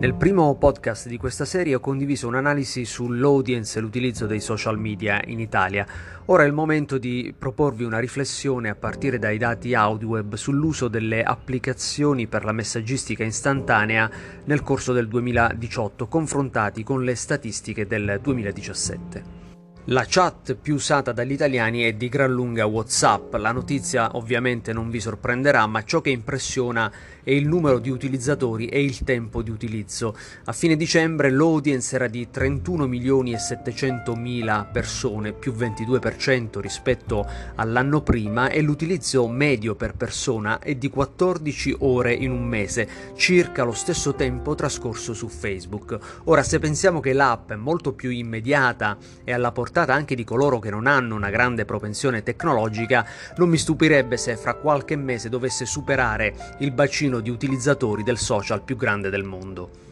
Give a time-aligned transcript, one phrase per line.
[0.00, 5.20] Nel primo podcast di questa serie ho condiviso un'analisi sull'audience e l'utilizzo dei social media
[5.26, 5.86] in Italia.
[6.24, 11.22] Ora è il momento di proporvi una riflessione a partire dai dati AudioWeb sull'uso delle
[11.22, 14.10] applicazioni per la messaggistica istantanea
[14.46, 19.40] nel corso del 2018 confrontati con le statistiche del 2017.
[19.84, 23.34] La chat più usata dagli italiani è di gran lunga WhatsApp.
[23.34, 26.92] La notizia ovviamente non vi sorprenderà, ma ciò che impressiona
[27.22, 30.16] è il numero di utilizzatori e il tempo di utilizzo.
[30.44, 37.26] A fine dicembre l'audience era di 31 milioni e 700 mila persone, più 22% rispetto
[37.56, 43.64] all'anno prima e l'utilizzo medio per persona è di 14 ore in un mese, circa
[43.64, 45.98] lo stesso tempo trascorso su Facebook.
[46.24, 50.58] Ora se pensiamo che l'app è molto più immediata e alla portata anche di coloro
[50.58, 55.66] che non hanno una grande propensione tecnologica, non mi stupirebbe se fra qualche mese dovesse
[55.66, 59.89] superare il bacino di utilizzatori del social più grande del mondo.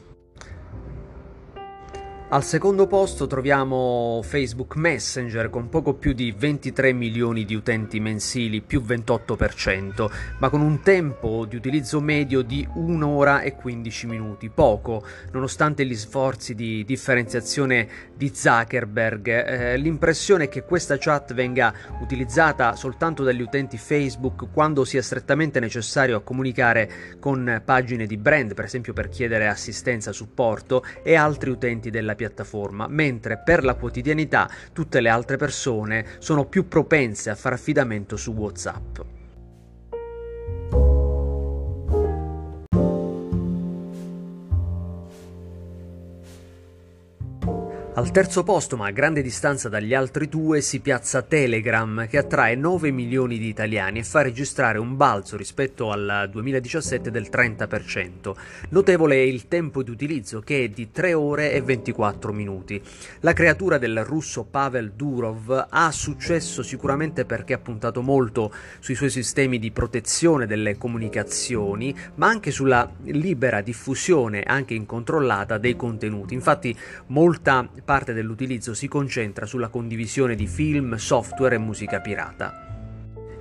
[2.30, 8.60] Al secondo posto troviamo Facebook Messenger con poco più di 23 milioni di utenti mensili,
[8.60, 14.50] più 28%, ma con un tempo di utilizzo medio di 1 ora e 15 minuti,
[14.50, 19.26] poco, nonostante gli sforzi di differenziazione di Zuckerberg.
[19.26, 25.60] Eh, l'impressione è che questa chat venga utilizzata soltanto dagli utenti Facebook quando sia strettamente
[25.60, 31.48] necessario a comunicare con pagine di brand, per esempio per chiedere assistenza, supporto, e altri
[31.48, 37.36] utenti della piattaforma, mentre per la quotidianità tutte le altre persone sono più propense a
[37.36, 39.17] fare affidamento su WhatsApp.
[47.98, 52.54] Al terzo posto, ma a grande distanza dagli altri due, si piazza Telegram, che attrae
[52.54, 58.36] 9 milioni di italiani e fa registrare un balzo rispetto al 2017 del 30%.
[58.68, 62.80] Notevole è il tempo di utilizzo, che è di 3 ore e 24 minuti.
[63.22, 69.10] La creatura del russo Pavel Durov ha successo sicuramente perché ha puntato molto sui suoi
[69.10, 76.34] sistemi di protezione delle comunicazioni, ma anche sulla libera diffusione, anche incontrollata, dei contenuti.
[76.34, 82.52] Infatti, molta parte dell'utilizzo si concentra sulla condivisione di film, software e musica pirata.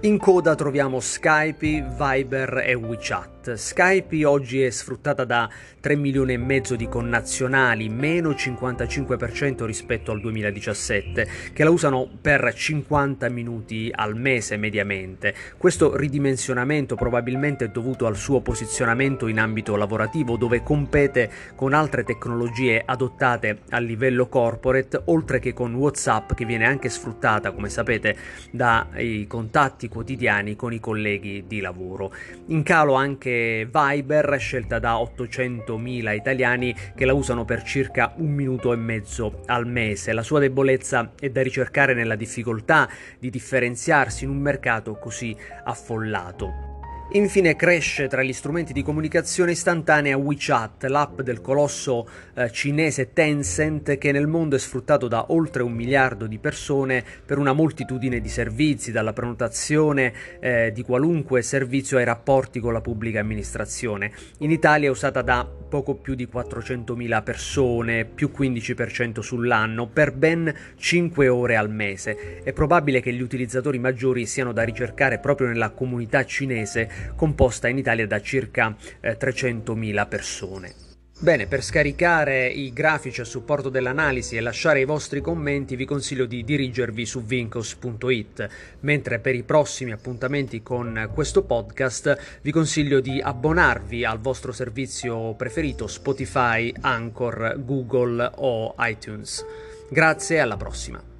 [0.03, 3.37] In coda troviamo Skype, Viber e WeChat.
[3.56, 5.50] Skype oggi è sfruttata da
[5.80, 12.53] 3 milioni e mezzo di connazionali, meno 55% rispetto al 2017, che la usano per
[12.53, 15.34] 50 minuti al mese mediamente.
[15.57, 22.03] Questo ridimensionamento probabilmente è dovuto al suo posizionamento in ambito lavorativo, dove compete con altre
[22.03, 28.16] tecnologie adottate a livello corporate, oltre che con WhatsApp che viene anche sfruttata, come sapete,
[28.52, 32.12] dai contatti quotidiani con i colleghi di lavoro.
[32.47, 38.74] In calo anche Viber, scelta da 800.000 italiani che la usano per circa un minuto
[38.74, 40.14] e mezzo al mese.
[40.14, 42.90] La sua debolezza è da ricercare nella difficoltà
[43.20, 46.77] di differenziarsi in un mercato così affollato.
[47.12, 53.97] Infine cresce tra gli strumenti di comunicazione istantanea WeChat, l'app del colosso eh, cinese Tencent
[53.97, 58.28] che nel mondo è sfruttato da oltre un miliardo di persone per una moltitudine di
[58.28, 64.12] servizi, dalla prenotazione eh, di qualunque servizio ai rapporti con la pubblica amministrazione.
[64.39, 70.53] In Italia è usata da poco più di 400.000 persone, più 15% sull'anno, per ben
[70.75, 72.44] 5 ore al mese.
[72.44, 77.78] È probabile che gli utilizzatori maggiori siano da ricercare proprio nella comunità cinese composta in
[77.78, 80.74] Italia da circa eh, 300.000 persone.
[81.19, 86.28] Bene, per scaricare i grafici a supporto dell'analisi e lasciare i vostri commenti vi consiglio
[86.28, 88.50] di dirigervi su vincos.it,
[88.81, 95.34] mentre per i prossimi appuntamenti con questo podcast vi consiglio di abbonarvi al vostro servizio
[95.34, 99.44] preferito Spotify, Anchor, Google o iTunes.
[99.90, 101.17] Grazie e alla prossima.